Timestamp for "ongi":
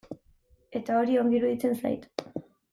1.25-1.39